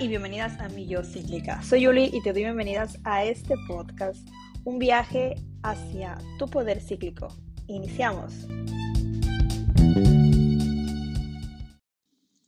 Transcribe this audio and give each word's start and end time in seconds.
y 0.00 0.08
bienvenidas 0.08 0.58
a 0.60 0.68
Mi 0.70 0.86
Yo 0.86 1.04
Cíclica. 1.04 1.62
Soy 1.62 1.82
Yuli 1.82 2.08
y 2.10 2.22
te 2.22 2.32
doy 2.32 2.44
bienvenidas 2.44 2.98
a 3.04 3.22
este 3.22 3.54
podcast, 3.68 4.26
un 4.64 4.78
viaje 4.78 5.34
hacia 5.62 6.16
tu 6.38 6.48
poder 6.48 6.80
cíclico. 6.80 7.28
Iniciamos. 7.66 8.32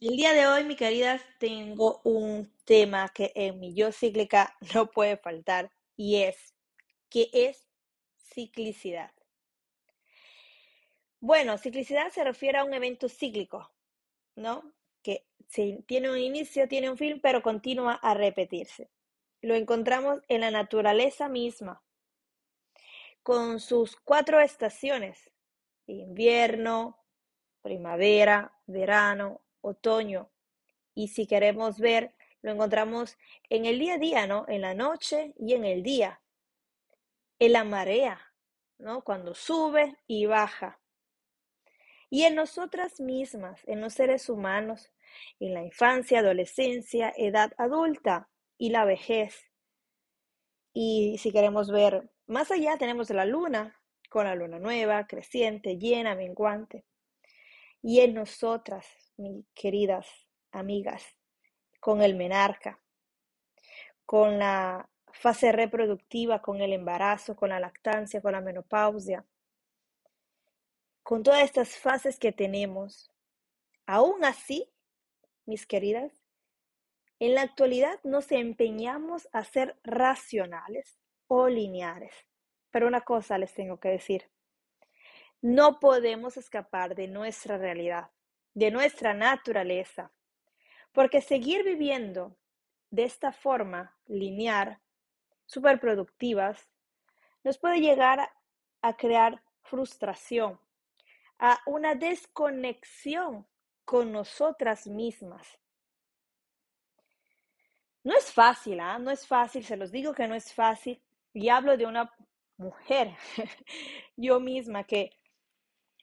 El 0.01 0.17
día 0.17 0.33
de 0.33 0.47
hoy, 0.47 0.65
mi 0.65 0.77
queridas, 0.77 1.21
tengo 1.39 2.01
un 2.05 2.51
tema 2.65 3.11
que 3.11 3.33
en 3.35 3.61
Mi 3.61 3.75
Yo 3.75 3.93
Cíclica 3.93 4.57
no 4.75 4.91
puede 4.91 5.19
faltar 5.19 5.71
y 5.95 6.23
es, 6.23 6.55
¿qué 7.11 7.29
es 7.35 7.69
ciclicidad? 8.17 9.13
Bueno, 11.21 11.59
ciclicidad 11.59 12.09
se 12.09 12.25
refiere 12.25 12.57
a 12.57 12.65
un 12.65 12.73
evento 12.73 13.11
cíclico, 13.11 13.71
¿no? 14.37 14.73
Que 15.03 15.27
tiene 15.53 16.11
un 16.11 16.19
inicio, 16.19 16.67
tiene 16.67 16.91
un 16.91 16.97
fin, 16.97 17.21
pero 17.21 17.43
continúa 17.43 17.95
a 17.95 18.15
repetirse. 18.15 18.91
Lo 19.43 19.55
encontramos 19.55 20.21
en 20.29 20.41
la 20.41 20.51
naturaleza 20.51 21.29
misma, 21.29 21.83
con 23.23 23.61
sus 23.61 23.97
cuatro 23.97 24.41
estaciones, 24.41 25.31
invierno, 25.87 26.99
primavera, 27.61 28.59
verano, 28.67 29.43
otoño. 29.61 30.31
Y 30.95 31.09
si 31.09 31.27
queremos 31.27 31.79
ver, 31.79 32.15
lo 32.43 32.53
encontramos 32.53 33.17
en 33.49 33.67
el 33.67 33.79
día 33.79 33.95
a 33.95 33.99
día. 33.99 34.45
En 34.49 34.61
la 34.61 34.75
noche 34.75 35.35
y 35.39 35.55
en 35.55 35.65
el 35.65 35.83
día. 35.83 36.21
En 37.39 37.53
la 37.53 37.65
marea, 37.65 38.21
¿no? 38.79 39.03
Cuando 39.03 39.35
sube 39.35 39.97
y 40.07 40.27
baja. 40.27 40.81
Y 42.11 42.25
en 42.25 42.35
nosotras 42.35 43.01
mismas, 43.01 43.63
en 43.67 43.81
los 43.81 43.95
seres 43.95 44.29
humanos, 44.29 44.91
en 45.41 45.55
la 45.55 45.63
infancia, 45.63 46.21
adolescencia, 46.21 47.13
edad 47.17 47.53
adulta 47.59 48.29
y 48.59 48.71
la 48.71 48.85
vejez. 48.85 49.51
Y 50.73 51.19
si 51.19 51.33
queremos 51.33 51.71
ver 51.71 52.11
más 52.27 52.51
allá, 52.51 52.77
tenemos 52.79 53.11
la 53.11 53.25
luna, 53.25 53.79
con 54.09 54.25
la 54.25 54.35
luna 54.35 54.59
nueva, 54.59 55.07
creciente, 55.07 55.79
llena, 55.79 56.15
menguante. 56.15 56.85
Y 57.83 58.01
en 58.01 58.15
nosotras, 58.15 58.87
mis 59.17 59.45
queridas 59.55 60.07
amigas, 60.53 61.05
con 61.81 62.01
el 62.01 62.15
menarca, 62.15 62.81
con 64.07 64.39
la 64.39 64.89
fase 65.13 65.53
reproductiva, 65.53 66.41
con 66.41 66.61
el 66.61 66.73
embarazo, 66.73 67.35
con 67.35 67.51
la 67.51 67.61
lactancia, 67.61 68.21
con 68.21 68.33
la 68.33 68.41
menopausia, 68.41 69.25
con 71.03 71.23
todas 71.23 71.43
estas 71.43 71.77
fases 71.77 72.19
que 72.19 72.33
tenemos. 72.33 73.11
Aún 73.87 74.25
así, 74.25 74.72
mis 75.47 75.67
queridas, 75.67 76.13
en 77.19 77.35
la 77.35 77.43
actualidad 77.43 78.01
nos 78.03 78.33
empeñamos 78.33 79.29
a 79.33 79.45
ser 79.45 79.79
racionales 79.85 80.99
o 81.29 81.49
lineares. 81.49 82.13
Pero 82.71 82.89
una 82.89 83.03
cosa 83.03 83.39
les 83.39 83.55
tengo 83.55 83.79
que 83.79 83.91
decir. 83.91 84.29
No 85.41 85.79
podemos 85.79 86.37
escapar 86.37 86.95
de 86.95 87.09
nuestra 87.09 87.59
realidad, 87.59 88.11
de 88.55 88.71
nuestra 88.71 89.15
naturaleza, 89.15 90.13
porque 90.93 91.21
seguir 91.21 91.65
viviendo 91.65 92.37
de 92.91 93.05
esta 93.05 93.33
forma 93.33 93.97
lineal, 94.07 94.81
superproductivas, 95.47 96.69
nos 97.45 97.59
puede 97.59 97.81
llegar 97.81 98.31
a 98.83 98.97
crear 98.97 99.43
frustración, 99.63 100.61
a 101.39 101.61
una 101.67 101.95
desconexión 101.95 103.47
con 103.85 104.13
nosotras 104.13 104.87
mismas. 104.87 105.47
No 108.05 108.17
es 108.17 108.33
fácil, 108.33 108.81
¿ah? 108.81 108.99
No 108.99 109.11
es 109.11 109.27
fácil, 109.27 109.65
se 109.65 109.77
los 109.77 109.91
digo 109.93 110.13
que 110.15 110.27
no 110.29 110.35
es 110.35 110.53
fácil. 110.53 111.01
Y 111.33 111.49
hablo 111.49 111.77
de 111.77 111.87
una 111.87 112.13
mujer, 112.57 113.13
yo 114.17 114.41
misma, 114.41 114.85
que 114.85 115.11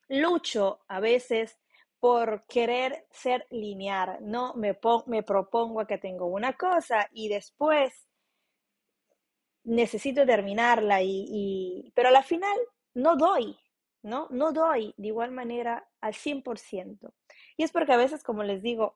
lucho 0.09 0.81
a 0.87 0.99
veces 0.99 1.57
por 1.99 2.45
querer 2.47 3.05
ser 3.11 3.45
lineal, 3.49 4.17
¿no? 4.21 4.53
Me, 4.55 4.77
me 5.07 5.23
propongo 5.23 5.85
que 5.85 5.97
tengo 5.97 6.25
una 6.27 6.53
cosa 6.53 7.07
y 7.13 7.27
después 7.29 8.07
necesito 9.63 10.25
terminarla, 10.25 11.01
y, 11.01 11.25
y, 11.29 11.91
pero 11.95 12.09
a 12.09 12.11
la 12.11 12.23
final 12.23 12.57
no 12.93 13.15
doy, 13.15 13.57
¿no? 14.03 14.27
No 14.31 14.51
doy 14.51 14.93
de 14.97 15.07
igual 15.07 15.31
manera 15.31 15.87
al 16.01 16.13
100%. 16.13 17.13
Y 17.59 17.63
es 17.63 17.73
porque 17.73 17.91
a 17.91 17.97
veces, 17.97 18.23
como 18.23 18.43
les 18.43 18.61
digo, 18.61 18.95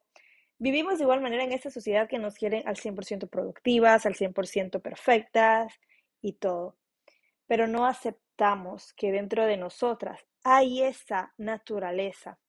vivimos 0.57 0.97
de 0.97 1.03
igual 1.03 1.19
manera 1.19 1.43
en 1.43 1.51
esta 1.51 1.69
sociedad 1.69 2.07
que 2.07 2.17
nos 2.17 2.35
quieren 2.35 2.65
al 2.65 2.77
100% 2.77 3.27
productivas, 3.27 4.05
al 4.05 4.15
100% 4.15 4.81
perfectas 4.81 5.73
y 6.21 6.31
todo. 6.31 6.77
Pero 7.45 7.67
no 7.67 7.85
aceptamos 7.85 8.93
que 8.93 9.11
dentro 9.11 9.45
de 9.45 9.57
nosotras 9.57 10.25
hay 10.45 10.81
esa 10.81 11.33
naturaleza. 11.37 12.39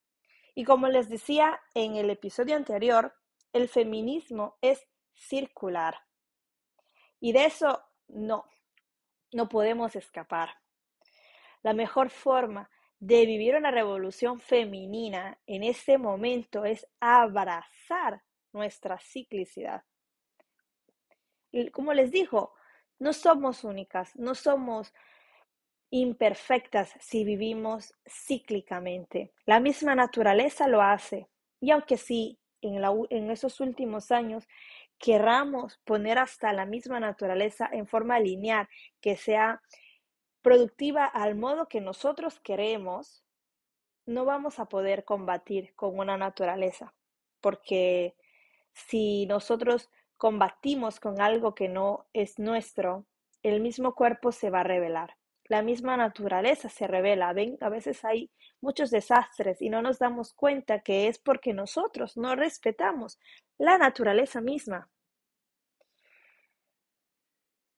Y 0.55 0.63
como 0.63 0.87
les 0.87 1.09
decía 1.09 1.61
en 1.75 1.97
el 1.97 2.09
episodio 2.11 2.55
anterior, 2.55 3.13
el 3.53 3.69
feminismo 3.69 4.57
es 4.61 4.87
circular. 5.17 5.99
Y 7.19 7.33
de 7.33 7.47
eso 7.47 7.83
no, 8.07 8.45
no 9.33 9.49
podemos 9.49 9.97
escapar. 9.97 10.51
La 11.65 11.73
mejor 11.73 12.09
forma 12.09 12.71
de 13.07 13.27
vivir 13.27 13.55
una 13.55 13.71
revolución 13.71 14.41
femenina 14.41 15.39
en 15.47 15.63
este 15.63 15.99
momento 15.99 16.65
es 16.65 16.87
abrazar 17.01 18.23
nuestra 18.51 18.99
ciclicidad. 18.99 19.83
Y 21.53 21.69
como 21.69 21.93
les 21.93 22.11
digo, 22.11 22.55
no 22.99 23.13
somos 23.13 23.63
únicas, 23.63 24.17
no 24.17 24.35
somos 24.35 24.95
imperfectas 25.91 26.95
si 26.99 27.25
vivimos 27.25 27.93
cíclicamente. 28.09 29.35
La 29.45 29.61
misma 29.61 29.95
naturaleza 29.95 30.67
lo 30.67 30.81
hace. 30.81 31.29
Y 31.61 31.73
aunque 31.73 31.99
sí, 31.99 32.39
en, 32.63 32.83
en 33.11 33.31
esos 33.31 33.61
últimos 33.61 34.13
años 34.13 34.49
querramos 34.99 35.79
poner 35.85 36.19
hasta 36.19 36.55
la 36.55 36.65
misma 36.65 37.01
naturaleza 37.01 37.69
en 37.71 37.87
forma 37.87 38.19
lineal, 38.19 38.67
que 39.03 39.15
sea 39.17 39.61
productiva 40.45 41.07
al 41.07 41.35
modo 41.37 41.69
que 41.69 41.81
nosotros 41.81 42.39
queremos, 42.39 43.25
no 44.05 44.27
vamos 44.27 44.61
a 44.61 44.67
poder 44.67 45.05
combatir 45.05 45.75
con 45.75 45.99
una 45.99 46.19
naturaleza, 46.19 46.93
porque 47.41 48.15
si 48.75 49.25
nosotros 49.25 49.91
combatimos 50.19 51.01
con 51.01 51.23
algo 51.23 51.55
que 51.55 51.69
no 51.71 52.07
es 52.13 52.39
nuestro, 52.39 53.07
el 53.43 53.63
mismo 53.63 53.95
cuerpo 53.95 54.33
se 54.33 54.51
va 54.51 54.61
a 54.61 54.65
revelar. 54.65 55.17
La 55.47 55.63
misma 55.63 55.97
naturaleza 55.97 56.69
se 56.69 56.87
revela. 56.87 57.33
Ven, 57.33 57.57
a 57.63 57.71
veces 57.71 58.05
hay 58.05 58.31
muchos 58.61 58.91
desastres 58.91 59.63
y 59.63 59.71
no 59.71 59.81
nos 59.81 59.99
damos 59.99 60.35
cuenta 60.35 60.81
que 60.81 61.09
es 61.09 61.19
porque 61.19 61.55
nosotros 61.55 62.19
no 62.19 62.37
respetamos 62.37 63.19
la 63.57 63.79
naturaleza 63.79 64.43
misma. 64.43 64.91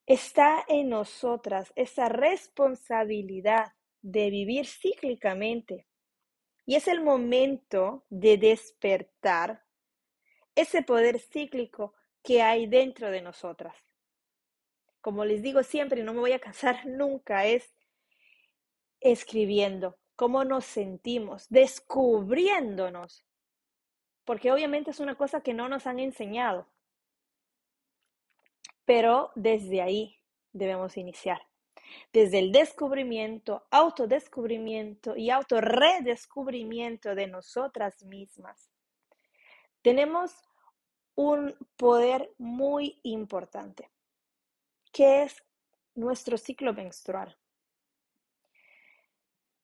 Está 0.06 0.64
en 0.68 0.88
nosotras 0.88 1.72
esa 1.74 2.08
responsabilidad 2.08 3.72
de 4.02 4.30
vivir 4.30 4.66
cíclicamente. 4.66 5.88
Y 6.64 6.76
es 6.76 6.86
el 6.86 7.02
momento 7.02 8.04
de 8.08 8.38
despertar 8.38 9.64
ese 10.54 10.82
poder 10.82 11.18
cíclico 11.18 11.94
que 12.22 12.42
hay 12.42 12.66
dentro 12.66 13.10
de 13.10 13.20
nosotras. 13.20 13.76
Como 15.00 15.24
les 15.24 15.42
digo 15.42 15.62
siempre, 15.62 16.02
no 16.02 16.14
me 16.14 16.20
voy 16.20 16.32
a 16.32 16.40
cansar 16.40 16.84
nunca, 16.86 17.46
es 17.46 17.74
escribiendo 19.00 19.98
cómo 20.16 20.44
nos 20.44 20.64
sentimos, 20.64 21.46
descubriéndonos, 21.50 23.24
porque 24.24 24.50
obviamente 24.50 24.90
es 24.90 25.00
una 25.00 25.14
cosa 25.14 25.42
que 25.42 25.54
no 25.54 25.68
nos 25.68 25.86
han 25.86 25.98
enseñado. 26.00 26.66
Pero 28.86 29.32
desde 29.34 29.82
ahí 29.82 30.18
debemos 30.52 30.96
iniciar. 30.96 31.42
Desde 32.12 32.38
el 32.38 32.52
descubrimiento, 32.52 33.66
autodescubrimiento 33.70 35.16
y 35.16 35.30
autorredescubrimiento 35.30 37.14
de 37.14 37.26
nosotras 37.26 38.02
mismas. 38.04 38.70
Tenemos 39.82 40.32
un 41.14 41.54
poder 41.76 42.32
muy 42.38 42.98
importante, 43.02 43.90
que 44.92 45.22
es 45.24 45.42
nuestro 45.94 46.38
ciclo 46.38 46.72
menstrual. 46.74 47.36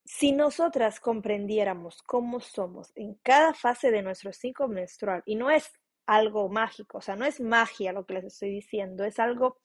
Si 0.04 0.32
nosotras 0.32 1.00
comprendiéramos 1.00 2.02
cómo 2.02 2.40
somos 2.40 2.92
en 2.96 3.14
cada 3.22 3.54
fase 3.54 3.90
de 3.90 4.02
nuestro 4.02 4.32
ciclo 4.32 4.68
menstrual, 4.68 5.22
y 5.26 5.36
no 5.36 5.50
es 5.50 5.72
algo 6.06 6.48
mágico, 6.48 6.98
o 6.98 7.00
sea, 7.00 7.16
no 7.16 7.24
es 7.24 7.40
magia 7.40 7.92
lo 7.92 8.06
que 8.06 8.14
les 8.14 8.24
estoy 8.24 8.50
diciendo, 8.50 9.04
es 9.04 9.18
algo 9.18 9.58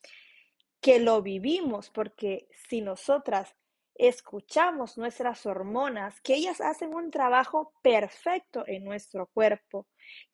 que 0.82 1.00
lo 1.00 1.22
vivimos, 1.22 1.90
porque 1.90 2.48
si 2.70 2.82
nosotras 2.82 3.56
escuchamos 3.96 4.98
nuestras 4.98 5.46
hormonas, 5.46 6.22
que 6.22 6.36
ellas 6.36 6.62
hacen 6.62 6.94
un 6.94 7.10
trabajo 7.10 7.74
perfecto 7.82 8.64
en 8.68 8.84
nuestro 8.84 9.28
cuerpo, 9.28 9.88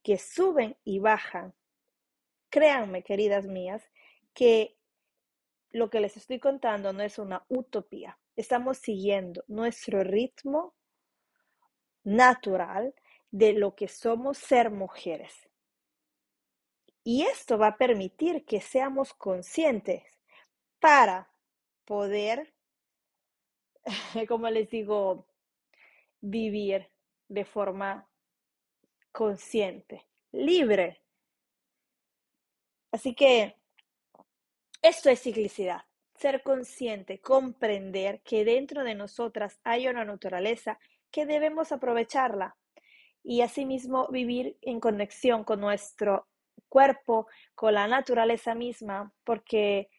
que 0.03 0.17
suben 0.17 0.77
y 0.83 0.99
bajan, 0.99 1.53
créanme, 2.49 3.03
queridas 3.03 3.45
mías, 3.45 3.83
que 4.33 4.77
lo 5.71 5.89
que 5.89 6.01
les 6.01 6.17
estoy 6.17 6.39
contando 6.39 6.93
no 6.93 7.03
es 7.03 7.17
una 7.17 7.45
utopía. 7.47 8.19
Estamos 8.35 8.77
siguiendo 8.77 9.43
nuestro 9.47 10.03
ritmo 10.03 10.75
natural 12.03 12.93
de 13.31 13.53
lo 13.53 13.75
que 13.75 13.87
somos 13.87 14.37
ser 14.37 14.69
mujeres. 14.69 15.33
Y 17.03 17.23
esto 17.23 17.57
va 17.57 17.67
a 17.67 17.77
permitir 17.77 18.45
que 18.45 18.61
seamos 18.61 19.13
conscientes 19.13 20.03
para 20.79 21.29
poder, 21.85 22.53
como 24.27 24.49
les 24.49 24.69
digo, 24.69 25.27
vivir 26.21 26.89
de 27.27 27.43
forma 27.43 28.09
consciente, 29.11 30.07
libre. 30.31 31.01
Así 32.91 33.13
que 33.13 33.57
esto 34.81 35.09
es 35.09 35.21
ciclicidad, 35.21 35.81
ser 36.15 36.41
consciente, 36.43 37.19
comprender 37.19 38.21
que 38.21 38.45
dentro 38.45 38.83
de 38.83 38.95
nosotras 38.95 39.59
hay 39.63 39.87
una 39.87 40.05
naturaleza 40.05 40.79
que 41.11 41.25
debemos 41.25 41.71
aprovecharla 41.71 42.55
y 43.23 43.41
asimismo 43.41 44.07
vivir 44.09 44.57
en 44.61 44.79
conexión 44.79 45.43
con 45.43 45.61
nuestro 45.61 46.27
cuerpo, 46.73 47.27
con 47.53 47.75
la 47.75 47.87
naturaleza 47.87 48.55
misma, 48.55 49.13
porque 49.23 49.91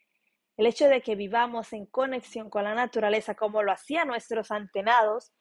el 0.57 0.67
hecho 0.67 0.89
de 0.89 1.03
que 1.03 1.15
vivamos 1.15 1.73
en 1.73 1.87
conexión 1.87 2.51
con 2.51 2.65
la 2.65 2.75
naturaleza 2.75 3.37
como 3.37 3.63
lo 3.63 3.71
hacían 3.71 4.09
nuestros 4.09 4.51
antenados, 4.51 5.33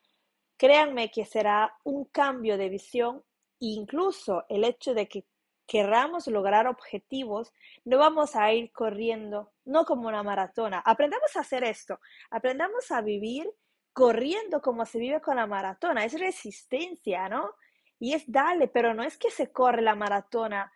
créanme 0.57 1.09
que 1.09 1.25
será 1.25 1.75
un 1.83 2.05
cambio 2.05 2.55
de 2.55 2.69
visión 2.69 3.23
e 3.59 3.73
incluso 3.81 4.45
el 4.47 4.63
hecho 4.63 4.93
de 4.93 5.07
que 5.07 5.25
querramos 5.65 6.27
lograr 6.27 6.67
objetivos, 6.67 7.51
no 7.83 7.97
vamos 7.97 8.35
a 8.35 8.53
ir 8.53 8.71
corriendo, 8.71 9.53
no 9.65 9.85
como 9.85 10.09
una 10.09 10.21
maratona. 10.21 10.83
Aprendamos 10.85 11.35
a 11.35 11.39
hacer 11.39 11.63
esto, 11.63 11.99
aprendamos 12.29 12.91
a 12.91 13.01
vivir 13.01 13.49
corriendo 13.91 14.61
como 14.61 14.85
se 14.85 14.99
vive 14.99 15.19
con 15.19 15.37
la 15.37 15.47
maratona, 15.47 16.05
es 16.05 16.19
resistencia, 16.19 17.27
¿no? 17.27 17.55
Y 17.97 18.13
es 18.13 18.23
darle, 18.31 18.67
pero 18.67 18.93
no 18.93 19.01
es 19.01 19.17
que 19.17 19.31
se 19.31 19.51
corre 19.51 19.81
la 19.81 19.95
maratona 19.95 20.71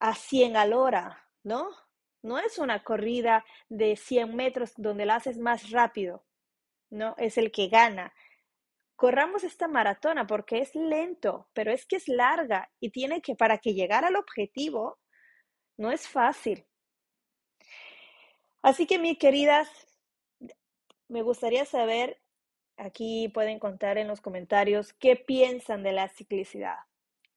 a 0.00 0.14
100 0.14 0.56
al 0.56 0.72
hora, 0.72 1.28
¿no? 1.42 1.68
No 2.22 2.38
es 2.38 2.58
una 2.58 2.82
corrida 2.82 3.44
de 3.68 3.96
100 3.96 4.34
metros 4.34 4.72
donde 4.76 5.06
la 5.06 5.16
haces 5.16 5.38
más 5.38 5.70
rápido, 5.70 6.24
¿no? 6.90 7.14
Es 7.18 7.38
el 7.38 7.52
que 7.52 7.68
gana. 7.68 8.12
Corramos 8.96 9.44
esta 9.44 9.68
maratona 9.68 10.26
porque 10.26 10.58
es 10.58 10.74
lento, 10.74 11.48
pero 11.52 11.72
es 11.72 11.86
que 11.86 11.96
es 11.96 12.08
larga 12.08 12.70
y 12.80 12.90
tiene 12.90 13.22
que, 13.22 13.36
para 13.36 13.58
que 13.58 13.74
llegar 13.74 14.04
al 14.04 14.16
objetivo, 14.16 14.98
no 15.76 15.92
es 15.92 16.08
fácil. 16.08 16.66
Así 18.62 18.86
que, 18.86 18.98
mis 18.98 19.18
queridas, 19.18 19.68
me 21.08 21.22
gustaría 21.22 21.64
saber, 21.64 22.20
aquí 22.76 23.28
pueden 23.28 23.58
contar 23.58 23.98
en 23.98 24.08
los 24.08 24.20
comentarios, 24.20 24.92
qué 24.94 25.16
piensan 25.16 25.82
de 25.82 25.92
la 25.92 26.08
ciclicidad. 26.08 26.87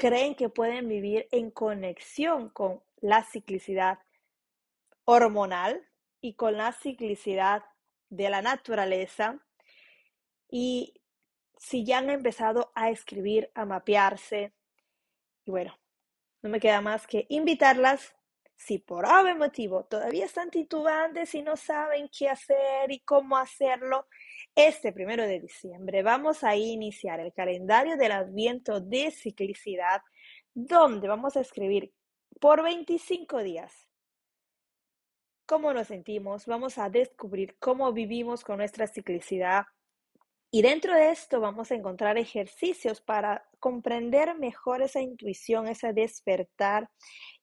¿Creen 0.01 0.33
que 0.33 0.49
pueden 0.49 0.87
vivir 0.87 1.27
en 1.31 1.51
conexión 1.51 2.49
con 2.49 2.81
la 3.01 3.23
ciclicidad 3.23 3.99
hormonal 5.05 5.87
y 6.21 6.33
con 6.33 6.57
la 6.57 6.71
ciclicidad 6.71 7.63
de 8.09 8.31
la 8.31 8.41
naturaleza? 8.41 9.39
Y 10.49 10.99
si 11.55 11.85
ya 11.85 11.99
han 11.99 12.09
empezado 12.09 12.71
a 12.73 12.89
escribir, 12.89 13.51
a 13.53 13.65
mapearse. 13.65 14.55
Y 15.45 15.51
bueno, 15.51 15.77
no 16.41 16.49
me 16.49 16.59
queda 16.59 16.81
más 16.81 17.05
que 17.05 17.27
invitarlas, 17.29 18.15
si 18.55 18.79
por 18.79 19.05
algún 19.05 19.37
motivo 19.37 19.85
todavía 19.85 20.25
están 20.25 20.49
titubantes 20.49 21.35
y 21.35 21.43
no 21.43 21.55
saben 21.55 22.09
qué 22.09 22.27
hacer 22.27 22.91
y 22.91 23.01
cómo 23.01 23.37
hacerlo, 23.37 24.07
este 24.55 24.91
primero 24.91 25.23
de 25.23 25.39
diciembre 25.39 26.03
vamos 26.03 26.43
a 26.43 26.55
iniciar 26.55 27.19
el 27.19 27.33
calendario 27.33 27.97
del 27.97 28.11
Adviento 28.11 28.79
de 28.79 29.11
Ciclicidad, 29.11 30.01
donde 30.53 31.07
vamos 31.07 31.37
a 31.37 31.41
escribir 31.41 31.93
por 32.39 32.63
25 32.63 33.43
días 33.43 33.87
cómo 35.51 35.73
nos 35.73 35.87
sentimos, 35.87 36.45
vamos 36.45 36.77
a 36.77 36.89
descubrir 36.89 37.57
cómo 37.59 37.91
vivimos 37.91 38.45
con 38.45 38.55
nuestra 38.55 38.87
ciclicidad, 38.87 39.65
y 40.49 40.61
dentro 40.61 40.93
de 40.93 41.11
esto 41.11 41.41
vamos 41.41 41.71
a 41.71 41.75
encontrar 41.75 42.17
ejercicios 42.17 43.01
para 43.01 43.45
comprender 43.59 44.33
mejor 44.37 44.81
esa 44.81 45.01
intuición, 45.01 45.67
ese 45.67 45.91
despertar 45.91 46.89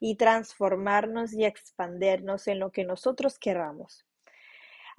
y 0.00 0.16
transformarnos 0.16 1.34
y 1.34 1.44
expandernos 1.44 2.48
en 2.48 2.60
lo 2.60 2.70
que 2.70 2.84
nosotros 2.84 3.38
queramos. 3.38 4.07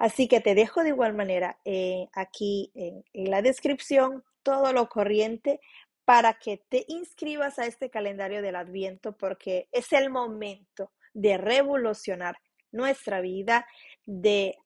Así 0.00 0.28
que 0.28 0.40
te 0.40 0.54
dejo 0.54 0.82
de 0.82 0.88
igual 0.88 1.12
manera 1.12 1.60
eh, 1.64 2.08
aquí 2.14 2.72
en, 2.74 3.04
en 3.12 3.30
la 3.30 3.42
descripción 3.42 4.24
todo 4.42 4.72
lo 4.72 4.88
corriente 4.88 5.60
para 6.06 6.32
que 6.34 6.56
te 6.70 6.86
inscribas 6.88 7.58
a 7.58 7.66
este 7.66 7.90
calendario 7.90 8.40
del 8.40 8.56
Adviento 8.56 9.16
porque 9.16 9.68
es 9.72 9.92
el 9.92 10.08
momento 10.08 10.90
de 11.12 11.36
revolucionar 11.36 12.36
nuestra 12.72 13.20
vida, 13.20 13.66
de 14.06 14.56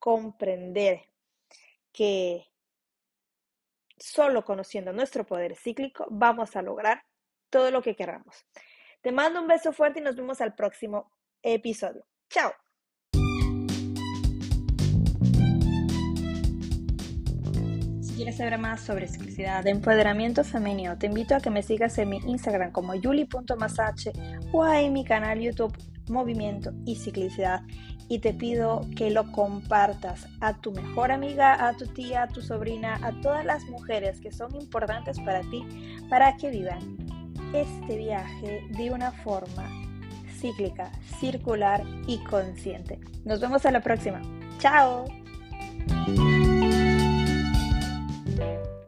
comprender 0.00 1.08
que 1.92 2.44
solo 3.96 4.44
conociendo 4.44 4.92
nuestro 4.92 5.24
poder 5.24 5.54
cíclico 5.54 6.06
vamos 6.10 6.56
a 6.56 6.62
lograr 6.62 7.04
todo 7.48 7.70
lo 7.70 7.80
que 7.80 7.94
queramos. 7.94 8.44
Te 9.02 9.12
mando 9.12 9.40
un 9.40 9.46
beso 9.46 9.72
fuerte 9.72 10.00
y 10.00 10.02
nos 10.02 10.16
vemos 10.16 10.40
al 10.40 10.56
próximo 10.56 11.12
episodio. 11.42 12.04
Chao. 12.28 12.63
Quieres 18.16 18.36
saber 18.36 18.58
más 18.58 18.80
sobre 18.80 19.08
de 19.08 19.70
empoderamiento 19.70 20.44
femenino, 20.44 20.96
te 20.96 21.06
invito 21.06 21.34
a 21.34 21.40
que 21.40 21.50
me 21.50 21.62
sigas 21.62 21.98
en 21.98 22.10
mi 22.10 22.18
Instagram 22.18 22.70
como 22.70 22.94
yuli.masache 22.94 24.12
o 24.52 24.66
en 24.66 24.92
mi 24.92 25.04
canal 25.04 25.40
YouTube 25.40 25.76
Movimiento 26.08 26.72
y 26.84 26.96
Ciclicidad 26.96 27.62
y 28.08 28.20
te 28.20 28.32
pido 28.32 28.82
que 28.96 29.10
lo 29.10 29.32
compartas 29.32 30.28
a 30.40 30.54
tu 30.54 30.70
mejor 30.72 31.10
amiga, 31.10 31.66
a 31.66 31.76
tu 31.76 31.86
tía, 31.86 32.24
a 32.24 32.28
tu 32.28 32.40
sobrina, 32.40 33.00
a 33.02 33.12
todas 33.20 33.44
las 33.44 33.64
mujeres 33.64 34.20
que 34.20 34.30
son 34.30 34.54
importantes 34.54 35.18
para 35.20 35.40
ti, 35.50 35.64
para 36.08 36.36
que 36.36 36.50
vivan 36.50 36.96
este 37.52 37.96
viaje 37.96 38.62
de 38.70 38.90
una 38.90 39.10
forma 39.10 39.68
cíclica, 40.38 40.92
circular 41.18 41.82
y 42.06 42.18
consciente. 42.24 43.00
Nos 43.24 43.40
vemos 43.40 43.64
a 43.64 43.70
la 43.70 43.80
próxima. 43.80 44.20
¡Chao! 44.58 45.04